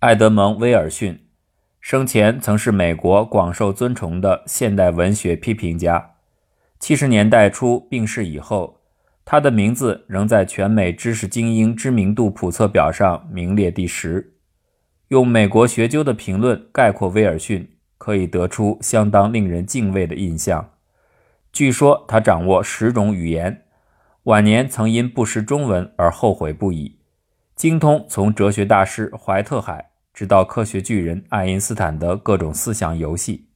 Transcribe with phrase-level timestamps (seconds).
[0.00, 1.26] 艾德蒙·威尔逊，
[1.80, 6.12] 生前曾是美国广受尊崇的现代文学批评家。
[6.78, 8.80] 七十年代初病逝以后，
[9.24, 14.34] 他的名字仍在全美知识精英知名度普测表上名列第十。
[15.08, 17.68] 用美国学究的评论概括威尔逊，
[17.98, 20.74] 可以得出相当令人敬畏的印象。
[21.52, 23.64] 据说他掌握十种语言，
[24.22, 26.97] 晚年曾因不识中文而后悔不已。
[27.58, 33.48] 精通从哲学大师怀特海直到科学巨人爱因斯坦的各种思想游戏。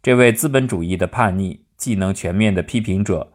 [0.00, 3.32] 这位资本主义的叛逆、技能全面的批评者，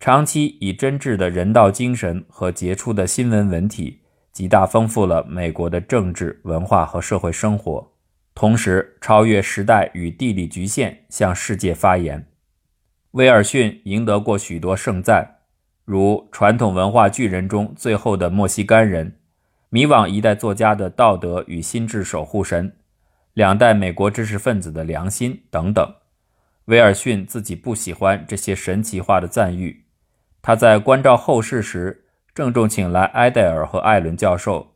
[0.00, 4.00] 长期以真挚的人道精神和杰出的新闻文体，
[4.32, 7.92] 极大丰富了美国的政治、文化和社会生活，
[8.34, 12.26] 同时超越时代与地理局限，向世界发言。
[13.12, 15.36] 威尔逊赢得过许多盛赞，
[15.84, 19.18] 如传统文化巨人中最后的墨西干人，
[19.70, 22.76] 迷惘一代作家的道德与心智守护神，
[23.34, 25.94] 两代美国知识分子的良心等等。
[26.64, 29.84] 威尔逊自己不喜欢这些神奇化的赞誉，
[30.42, 34.74] 他在关照后事时，郑重请来埃戴尔和艾伦教授，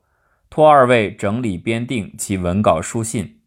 [0.48, 3.40] 托二位整理编定其文稿书信。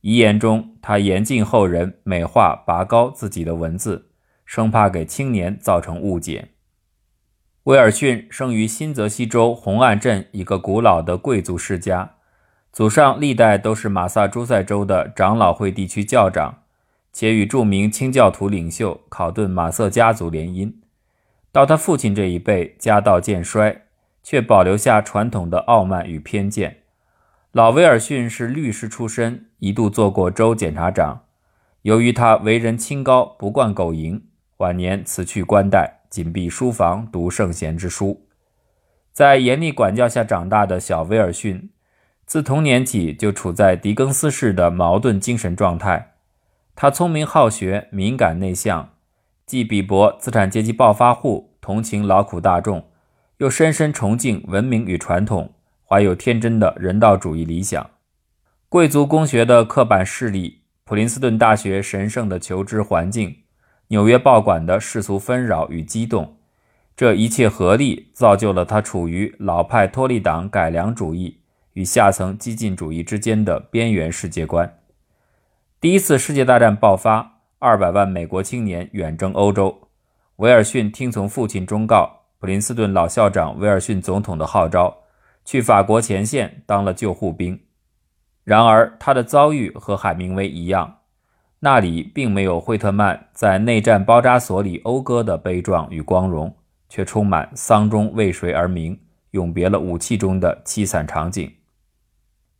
[0.00, 4.10] 遗言中，他严禁后人美化拔高自己的文字。
[4.46, 6.52] 生怕给青年造成误解。
[7.66, 12.12] 威尔逊生于新泽西州红岸镇一个古老的贵族世家，
[12.72, 16.62] 祖上历代都是马萨诸塞州的长老会地区教长，
[17.12, 20.72] 且与著名清教徒领袖考顿·马瑟家族联姻。
[21.50, 23.82] 到他父亲这一辈，家道渐衰，
[24.22, 26.82] 却保留下传统的傲慢与偏见。
[27.50, 31.22] 老威尔逊是律师出身，一度做过州检察长。
[31.82, 34.22] 由于他为人清高，不惯苟淫。
[34.58, 38.26] 晚年辞去官带，紧闭书房读圣贤之书。
[39.12, 41.68] 在严厉管教下长大的小威尔逊，
[42.24, 46.14] 自童年起就处在狄更斯式的矛盾精神状态。
[46.74, 48.94] 他聪明好学，敏感内向，
[49.44, 52.88] 既鄙薄资产阶级暴发户，同情劳苦大众，
[53.36, 55.52] 又深深崇敬文明与传统，
[55.86, 57.90] 怀有天真的人道主义理想。
[58.70, 63.36] 贵族公学的刻板势力，普林斯顿大学神圣的求知环境。
[63.88, 66.36] 纽约报馆的世俗纷扰与激动，
[66.96, 71.38] 这一切合力造就了他处于老派托利党改良主义
[71.74, 74.78] 与下层激进主义之间的边缘世界观。
[75.80, 79.88] 第一次世界大战爆发，二百万美国青年远征欧洲。
[80.36, 82.10] 威尔逊听从父亲忠告，
[82.40, 84.94] 普林斯顿老校长威尔逊总统的号召，
[85.44, 87.58] 去法国前线当了救护兵。
[88.42, 90.98] 然而，他的遭遇和海明威一样。
[91.60, 96.54] 那里并没有惠特曼在内战包扎所里讴歌的悲壮与光荣，
[96.88, 98.98] 却充满丧钟为谁而鸣，
[99.30, 101.50] 永别了武器中的凄惨场景。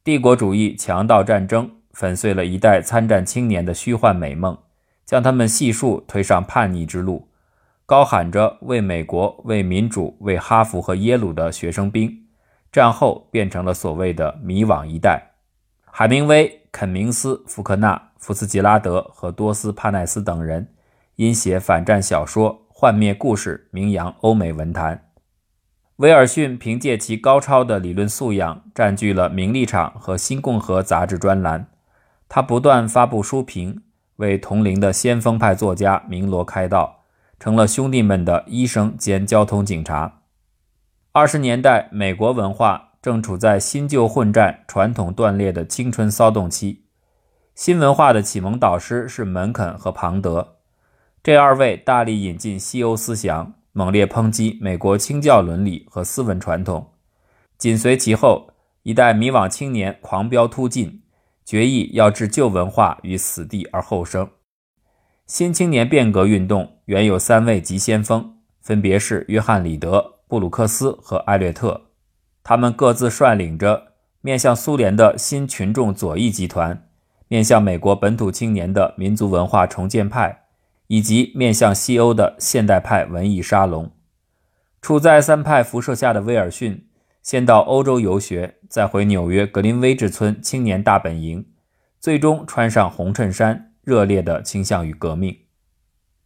[0.02, 4.56] 帝国主义强盗战争粉碎了一代参战青年的虚幻美梦，
[5.04, 7.28] 将他们悉数推上叛逆之路，
[7.84, 12.24] 高喊着为美国、为民主、为哈佛和耶鲁的学生兵，
[12.72, 15.32] 战后变成了所谓的迷惘一代。
[15.84, 18.10] 海明威、肯明斯、福克纳。
[18.26, 20.66] 福斯吉拉德和多斯帕奈斯等人
[21.14, 25.12] 因写反战小说《幻灭故事》名扬欧美文坛。
[25.98, 31.68] 威尔逊凭借其高超的理论素养，占据了《名利场》和《新共和》杂志专栏。
[32.28, 33.84] 他不断发布书评，
[34.16, 37.04] 为同龄的先锋派作家鸣锣开道，
[37.38, 40.22] 成了兄弟们的医生兼交通警察。
[41.12, 46.85] 二十年代，美国文化正处在新旧混战、传统断裂的青春骚动期。
[47.56, 50.56] 新文化的启蒙导师是门肯和庞德，
[51.22, 56.92] 这二位大力引进西欧思想，猛烈抨击美国清教伦理和斯文传统。
[57.56, 58.50] 紧随其后，
[58.82, 61.02] 一代迷惘青年狂飙突进，
[61.46, 64.28] 决意要置旧文化于死地而后生。
[65.26, 71.86] 新青年变革运动原有三位急先锋，分别是约翰·里德、布鲁克斯和艾略特，
[72.44, 76.85] 他们各自率领着面向苏联的新群众左翼集团。
[77.28, 80.44] 面向美国本土青年的民族文化重建派，
[80.86, 83.90] 以及面向西欧的现代派文艺沙龙，
[84.80, 86.86] 处在三派辐射下的威尔逊，
[87.22, 91.44] 先到欧洲游学，再回纽约格林威治村青年大本营，
[91.98, 95.36] 最终穿上红衬衫，热烈地倾向于革命。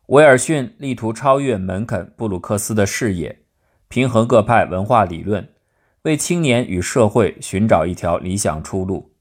[0.08, 3.38] 威尔逊力图超越门肯、布鲁克斯的视野，
[3.88, 5.48] 平衡各派文化理论，
[6.02, 9.12] 为青年与社会寻找一条理想出路。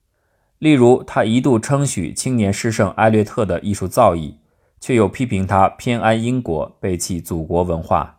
[0.59, 4.35] 例如，他一度称许青年诗圣艾略特的艺术造诣，
[4.81, 8.17] 却又批评他偏安英国，背弃祖国文化。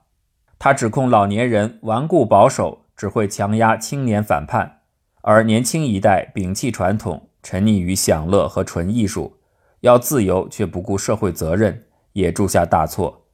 [0.59, 4.79] 他指控老年人顽固保守，只会强压青年反叛，
[5.21, 9.37] 而年轻一代摒弃传统，沉溺于享乐和纯艺术，
[9.81, 11.85] 要自由却不顾社会责任，
[12.15, 13.27] 也铸下大错。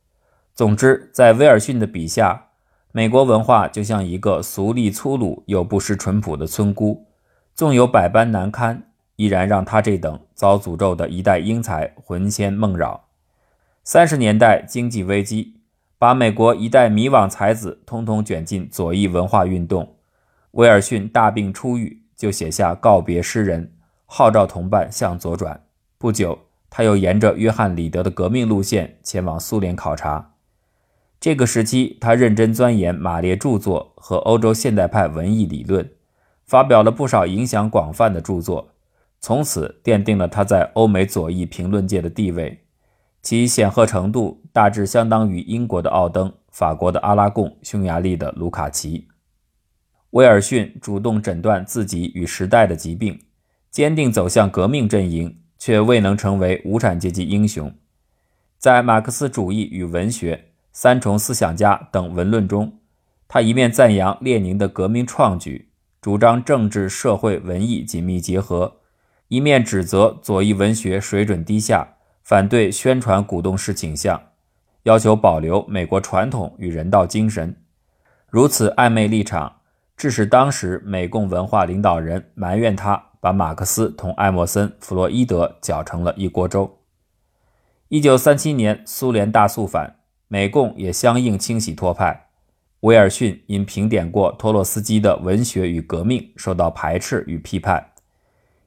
[0.53, 2.47] 总之，在威尔逊的笔下，
[2.91, 7.07] 美国文化就像一个俗丽粗鲁又不失淳朴的村姑，
[7.55, 13.05] 纵有百般难堪，依然让他这等遭诅咒的一代英才魂牵梦绕。
[13.83, 15.61] 三十年代经济危机，
[15.99, 19.97] 把美国一代迷惘才子通通卷进左翼文化运动。
[20.53, 23.73] 威尔逊大病初愈，就写下告别诗人，
[24.07, 25.63] 号召同伴向左转。
[25.99, 30.33] 不久，他又沿着约翰·里德的革命路线前往苏联考察。
[31.19, 35.91] 这个时期，他认真钻研马列著作和欧洲现代派文艺理论，
[36.45, 38.69] 发表了不少影响广泛的著作，
[39.27, 42.65] 从此奠定了他在欧美左翼评论界的地位。
[43.23, 49.09] 其显赫程度大致相当于英国的奥登、法国的阿拉贡、匈牙利的卢卡奇。
[50.11, 53.19] 威尔逊主动诊断自己与时代的疾病，
[53.69, 57.75] 坚定走向革命阵营，却未能成为无产阶级英雄。
[58.59, 60.37] 在《马克思主义与文学》
[60.73, 62.79] 《三重思想家》等文论中，
[63.27, 68.83] 他一面赞扬列宁的革命创举，主张政治、社会、文艺紧密结合，
[69.29, 74.21] 一面指责左翼文学水准低下，反对宣传鼓动式倾向，
[74.85, 77.57] 要求保留美国传统与人道精神。
[78.31, 79.53] 如此暧昧立场。
[79.97, 86.81] 致使当时美共文化领导人埋怨他把马克思同艾默森、弗洛伊德搅成了一锅粥。
[87.89, 89.97] 一九三七年，苏联大肃反，
[90.29, 92.27] 美共也相应清洗托派。
[92.81, 97.93] 威尔逊因评点过托洛斯基的《文学与革命》，受到排斥与批判。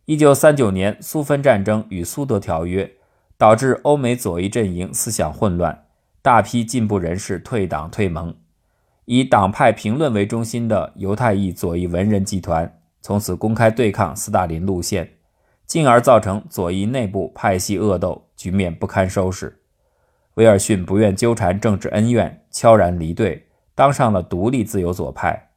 [0.09, 2.95] 一九三九年，苏芬战争与苏德条约
[3.37, 5.85] 导致欧美左翼阵营思想混乱，
[6.23, 8.35] 大批进步人士退党退盟。
[9.05, 15.07] 以党派评论为中心的犹太裔左翼文人集团从此公开对抗斯大林路线，
[15.67, 19.59] 进而造成左翼内部派系恶斗，局面不堪收拾。
[20.33, 23.45] 威尔逊不愿纠缠政治恩怨，悄然离队，
[23.75, 25.51] 当上了独立自由左派。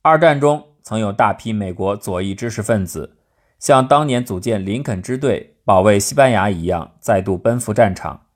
[0.00, 3.15] 二战中，曾有大批美国左翼知识分子，
[3.58, 8.26] 像当年组建林肯支队保卫西班牙一样，再度奔赴战场，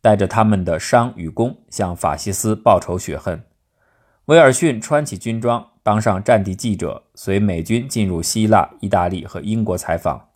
[0.00, 3.42] 带着他们的伤与功，向法西斯报仇雪恨。
[4.26, 10.28] 威尔逊穿起军装，当上战地记者，随美军进入希腊、意大利和英国采访。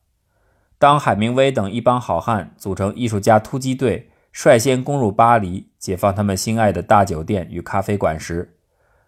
[0.78, 8.56] 当海明威等一帮好汉组成艺术家突击队，率先攻入巴黎，解放他们心爱的大酒店与咖啡馆时，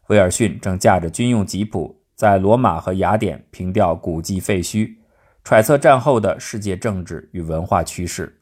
[0.08, 4.94] 威尔逊正驾着军用吉普，在罗马和雅典凭吊古迹废墟，
[5.44, 8.40] 揣测战后的世界政治与文化趋势。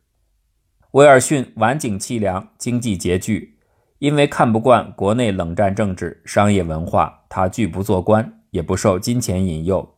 [0.92, 3.58] 威尔逊晚景凄凉，经济拮据。
[3.98, 9.94] 因为看不惯国内冷战政治、商业文化，他拒不做官，也不受金钱引诱，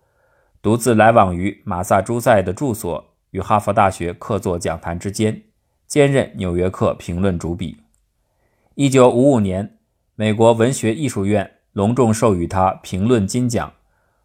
[0.61, 5.45] 独自来往于马萨诸塞的住所与哈佛大学客座讲坛之间，
[5.87, 7.79] 兼任《纽约客》评论主笔。
[8.75, 9.79] 一九五五年，
[10.17, 13.73] 美国文学艺术院隆重授予他评论金奖，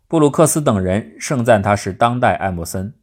[0.09, 2.95] 布鲁克斯等人盛赞他是当代爱默森。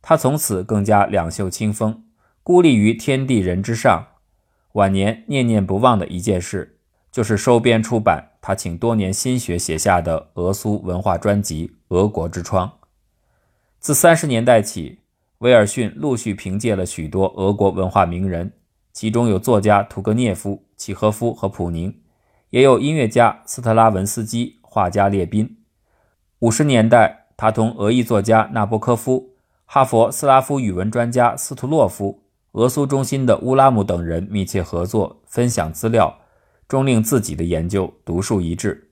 [0.00, 2.04] 他从此更加两袖清风，
[2.42, 4.06] 孤立于天地人之上。
[4.72, 6.78] 晚年念念不忘的一件事，
[7.12, 12.66] 就是收编出版他请多年心血写下的俄苏文化专辑《俄国之窗》。
[13.78, 15.00] 自三十年代起，
[15.40, 18.50] 威尔逊陆续凭借了许多俄国文化名人，
[18.94, 21.94] 其中有作家屠格涅夫、契诃夫和普宁，
[22.48, 25.58] 也有音乐家斯特拉文斯基、画家列宾。
[26.40, 29.30] 五十年代，他同俄裔作家纳博科夫、
[29.64, 32.22] 哈佛斯拉夫语文专家斯图洛夫。
[32.52, 36.18] 俄苏中心的乌拉姆等人密切合作，分享资料，
[36.68, 38.90] 终令自己的研究独树一帜。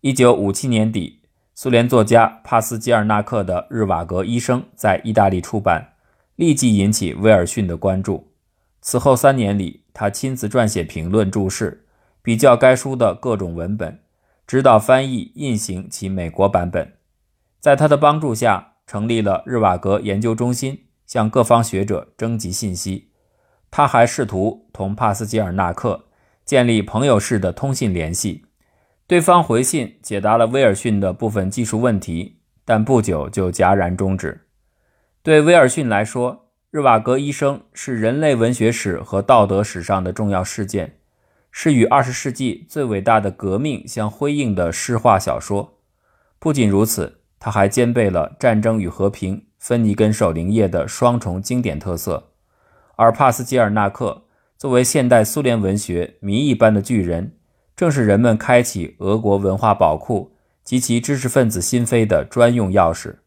[0.00, 1.20] 一九五七年底，
[1.54, 5.92] 苏联作家帕斯基尔纳克的《日瓦格医生》在意大利出版，
[6.36, 8.32] 立即引起威尔逊的关注。
[8.80, 11.86] 此后三年里，他亲自撰写评论注释，
[12.22, 14.00] 比较该书的各种文本，
[14.46, 16.94] 指导翻译、印行其美国版本。
[17.60, 20.80] 在他的帮助下，成立了日瓦格研究中心。
[21.06, 23.10] 向各方学者征集信息，
[23.70, 26.06] 他还试图同帕斯吉尔纳克
[26.46, 28.46] 建立朋友式的通信联系。
[29.06, 34.46] 对方回信解答了威尔逊的部分技术问题，但不久就戛然终止。
[35.22, 40.96] 对威尔逊来说，日瓦格医生是人类文学史和道德史上的重要事件，
[41.56, 45.78] 是与二十世纪最伟大的革命相辉映的诗化小说。
[46.40, 49.36] 不仅如此，他还兼备了《战争与和平》。
[49.60, 52.32] 芬尼根守灵夜的双重经典特色，
[52.96, 54.24] 而帕斯吉尔纳克
[54.58, 57.36] 作为现代苏联文学谜一般的巨人，
[57.76, 60.34] 正是人们开启俄国文化宝库、
[60.64, 63.18] 及其知识分子心扉的专用钥匙。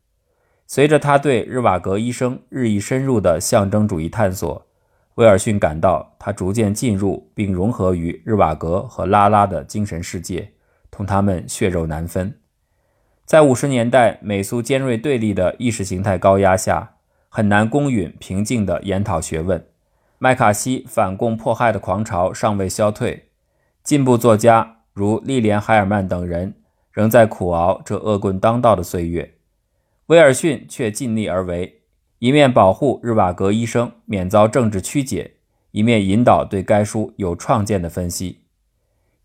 [0.67, 4.66] 随着他对日瓦格医生日益深入的象征主义探索，
[5.17, 10.51] 威尔逊感到他逐渐进入并融合于日瓦格和拉拉的精神世界，
[10.91, 12.39] 同他们血肉难分。
[13.25, 16.97] 在五十年代美苏尖锐对立的意识形态高压下，
[17.29, 19.65] 很难公允平静地研讨学问。
[20.19, 23.29] 麦卡锡反共迫害的狂潮尚未消退，
[23.83, 26.53] 进步作家如莉莲·海尔曼等人
[26.91, 29.33] 仍在苦熬这恶棍当道的岁月。
[30.07, 31.76] 威尔逊却尽力而为，
[32.19, 35.35] 一面保护日瓦格医生免遭政治曲解，
[35.71, 38.41] 一面引导对该书有创建的分析。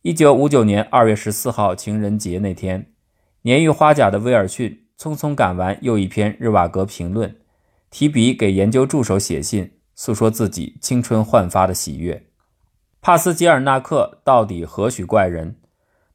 [0.02, 2.92] 一九五九年二月十四号情人节那天，
[3.42, 7.36] 年逾花甲的威尔逊匆匆赶完又一篇日瓦格评论，
[7.90, 9.72] 提笔给研究助手写信。
[9.94, 12.24] 诉说自己青春焕发的喜悦。
[13.02, 15.56] 帕斯捷尔纳克到底何许怪人？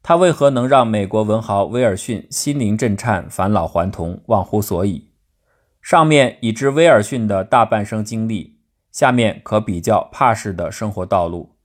[0.02, 5.07] 他为何能让美国文豪威尔逊心灵震颤、返老还童、忘乎所以？
[5.88, 8.58] 上面已知威尔逊的大半生经历，
[8.92, 11.56] 下面可比较帕氏的生活道路。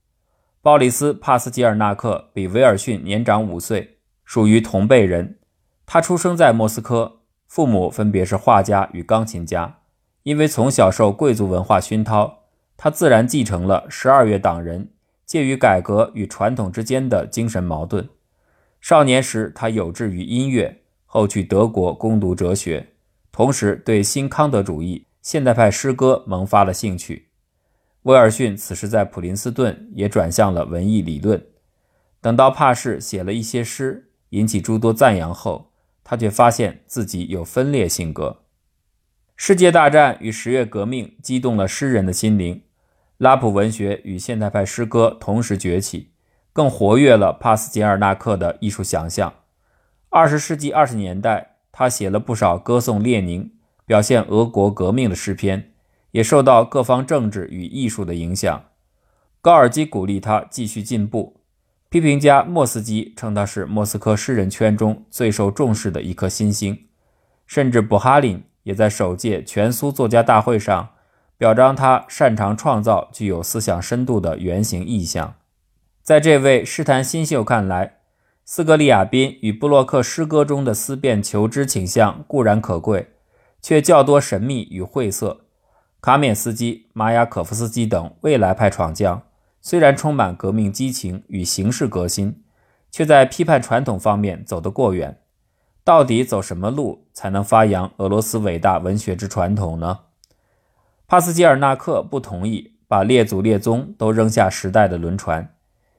[0.62, 5.40] 鲍里斯·帕斯捷尔纳克比威尔逊年长五岁，属于同辈人。
[5.86, 9.80] 他出生在莫斯科，父母分别是画家与钢琴家。
[10.24, 12.44] 因为从小受贵族文化熏陶，
[12.78, 14.94] 他自然继承了十二月党人
[15.26, 18.08] 介于改革与传统之间的精神矛盾。
[18.80, 22.88] 少年时，他有志于音乐，后去德国攻读哲学，
[23.34, 27.30] 同时对新康德主义、现代派诗歌萌发了兴趣。
[28.04, 31.44] 威尔逊此时在普林斯顿也转向了文艺理论。
[32.22, 35.72] 等到帕氏写了一些诗，引起诸多赞扬后，
[36.04, 38.44] 他却发现自己有分裂性格。
[39.36, 42.62] 世界大战与十月革命激动了诗人的心灵，
[43.18, 46.12] 拉普文学与现代派诗歌同时崛起，
[46.54, 49.34] 更活跃了帕斯捷尔纳克的艺术想象。
[50.10, 53.52] 二十世纪二十年代，他写了不少歌颂列宁、
[53.86, 55.74] 表现俄国革命的诗篇，
[56.12, 58.64] 也受到各方政治与艺术的影响。
[59.42, 61.42] 高尔基鼓励他继续进步，
[61.90, 66.86] 批评家莫斯基称他是莫斯科诗人圈中最受重视的一颗新星，
[67.46, 68.42] 甚至布哈林。
[68.64, 70.92] 也在首届全苏作家大会上
[71.38, 75.36] 表彰他擅长创造具有思想深度的原型意象。
[76.02, 77.98] 在这位诗坛新秀看来，
[78.46, 83.08] 斯格利亚宾与布洛克诗歌中的思辨求知倾向固然可贵，
[83.62, 85.46] 却较多神秘与晦涩。
[86.02, 89.24] 卡缅斯基、马雅可夫斯基等未来派闯将
[89.62, 92.44] 虽然充满革命激情与形式革新，
[92.92, 95.22] 却在批判传统方面走得过远。
[95.86, 100.00] 到底走什么路才能发扬俄罗斯伟大文学之传统呢？
[101.08, 105.56] 帕斯捷尔纳克不同意把列祖列宗都扔下时代的轮船，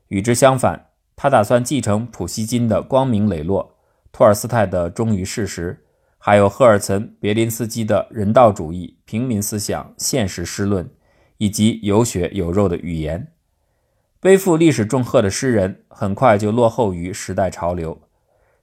[0.08, 3.76] 与之相反，他打算继承普希金的光明磊落、
[4.12, 5.85] 托尔斯泰的忠于事实，
[6.18, 10.90] 还有赫尔岑别林斯基的人道主义、平民思想、现实诗论，
[11.38, 13.33] 以及有血有肉的语言。
[14.21, 18.00] 背负历史重荷的诗人很快就落后于时代潮流。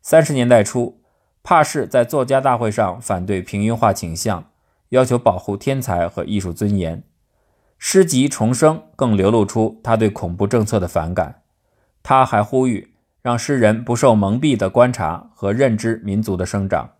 [0.01, 0.99] 三十年代初。
[1.43, 4.51] 帕氏在作家大会上反对平庸化倾向，
[4.89, 7.01] 要求保护天才和艺术尊严。
[7.79, 11.40] 诗集《重生》更流露出他对恐怖政策的反感。
[12.03, 16.91] 他还呼吁让诗人不受蒙蔽的观察和认知民族的生长。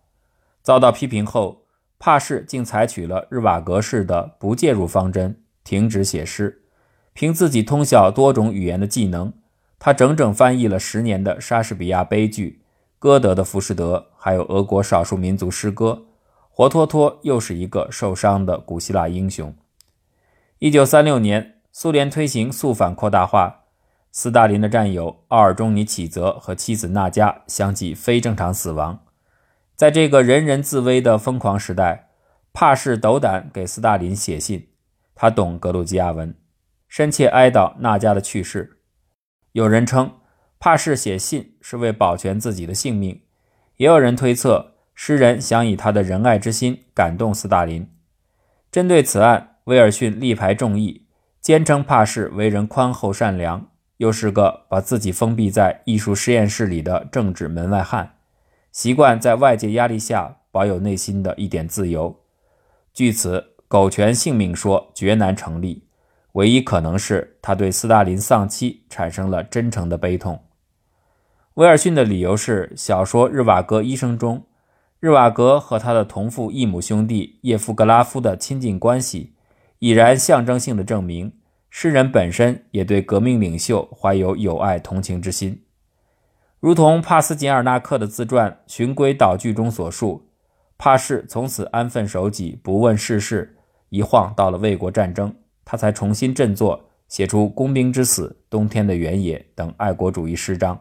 [0.62, 1.64] 遭到批评后，
[1.98, 6.62] 帕氏竟采取了日瓦格式的不介入方针，停止写诗。
[7.12, 9.32] 凭自己通晓多种语言的技能，
[9.78, 12.62] 他整整翻译了十年的莎士比亚悲剧。
[12.98, 16.04] 歌德的《浮士德》，还有俄国少数民族诗歌，
[16.48, 19.52] 活脱脱又是一个受伤的古希腊英雄。
[20.60, 23.61] 一九三六年，苏联推行肃反扩大化，
[24.12, 29.04] 斯大林的战友奥尔中尼启泽和妻子娜佳相继非正常死亡。
[29.74, 32.10] 在这个人人自危的疯狂时代，
[32.52, 34.68] 帕氏斗胆给斯大林写信，
[35.14, 36.34] 他懂格鲁吉亚文，
[36.86, 38.78] 深切哀悼娜佳的去世。
[39.50, 40.12] 有人称。
[40.64, 43.22] 帕氏写信是为保全自己的性命，
[43.78, 47.90] 也有人推测诗人想以他的仁爱之心感动斯大林。
[48.70, 51.08] 针对此案，威尔逊力排众议，
[51.40, 53.70] 坚称帕氏为人宽厚善良，
[54.02, 58.16] 又是个把自己封闭在艺术实验室里的政治门外汉，
[58.72, 62.12] 习惯在外界压力下保有内心的一点自由。
[62.92, 65.84] 据此，苟全性命说绝难成立，
[66.32, 70.42] 唯一可能是他对斯大林丧妻产生了真诚的悲痛。
[71.54, 74.44] 威尔逊的理由是，小说《日瓦格医生》中，
[74.98, 79.34] 日瓦格和他的同父异母兄弟叶夫格拉夫的亲近关系，
[79.78, 81.32] 已然象征性的证明，
[81.74, 85.64] 诗人本身也对革命领袖怀有友爱同情之心。
[86.60, 90.28] 如同帕斯捷尔纳克的自传《循规蹈矩》中所述，
[90.76, 93.56] 帕氏从此安分守己，不问世事。
[93.88, 100.78] 一晃到了卫国战争，他才重新振作，写出《工兵之死》《冬天的原野》等爱国主义诗章。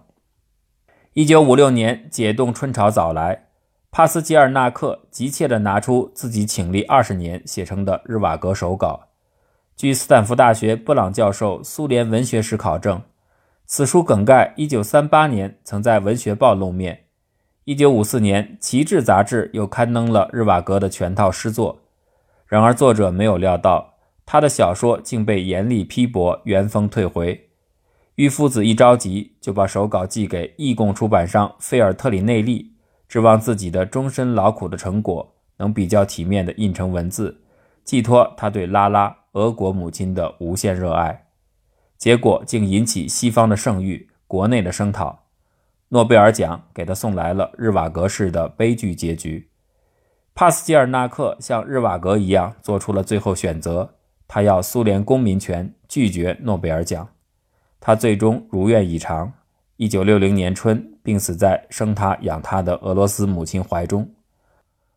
[1.14, 3.46] 一九五六年，解冻春潮早来，
[3.90, 9.08] 帕斯捷尔纳克急切地拿出自己倾力二十年写成的《日瓦格》手稿。
[9.82, 13.02] 据斯坦福大学布朗教授苏联文学史考证。
[13.66, 17.06] 此书梗概：1938年曾在《文学报》露面
[17.66, 21.82] ，1954年《旗帜》杂志又刊登了日瓦格的全套诗作。
[22.46, 27.50] 然而，作者没有料到，他的小说竟被严厉批驳，原封退回。
[28.18, 32.72] 玉夫子一着急，就把手稿寄给易供出版商费尔特里内利，
[33.10, 37.42] 指望自己的终身劳苦的成果能比较体面地印成文字，
[37.84, 41.28] 寄托他对拉拉俄国母亲的无限热爱。
[41.98, 45.26] 结果竟引起西方的盛誉，国内的声讨，
[45.90, 49.50] 诺贝尔奖给他送来了日瓦格式的悲剧结局。
[50.34, 53.96] 帕斯捷尔纳克像日瓦格一样做出了最后选择，
[54.28, 57.08] 他要苏联公民权，拒绝诺贝尔奖。
[57.80, 59.34] 他最终如愿以偿，
[59.76, 64.10] 一九六零年春病死在生他养他的俄罗斯母亲怀中。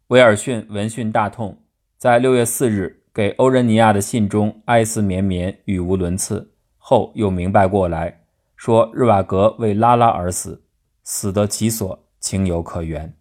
[0.07, 1.59] 威尔逊闻讯大痛，
[2.05, 6.53] 在六月四日给欧仁尼亚的信中哀思绵绵，语无伦次。
[6.77, 10.65] 后又明白过来，说日瓦格为拉拉而死，
[11.03, 13.17] 死得其所，情有可原。